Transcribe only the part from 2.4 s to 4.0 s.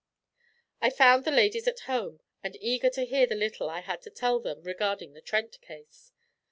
and eager to hear the little I